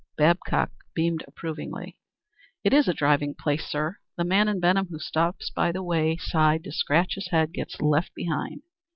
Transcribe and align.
Babcock 0.17 0.71
beamed 0.95 1.23
approvingly. 1.27 1.95
"It's 2.63 2.87
a 2.87 2.91
driving 2.91 3.35
place, 3.35 3.65
sir. 3.67 3.99
The 4.17 4.23
man 4.23 4.47
in 4.47 4.59
Benham 4.59 4.87
who 4.87 4.97
stops 4.97 5.51
by 5.51 5.71
the 5.71 5.83
way 5.83 6.17
side 6.17 6.63
to 6.63 6.71
scratch 6.71 7.13
his 7.13 7.29
head 7.29 7.53
gets 7.53 7.79
left 7.81 8.15
behind. 8.15 8.63